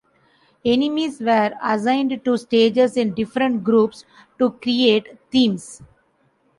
[0.65, 4.03] Enemies were assigned to stages in different groups
[4.39, 5.83] to create themes.